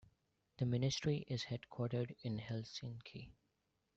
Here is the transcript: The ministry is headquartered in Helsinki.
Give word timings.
The 0.57 0.65
ministry 0.65 1.25
is 1.27 1.43
headquartered 1.43 2.15
in 2.23 2.39
Helsinki. 2.39 3.29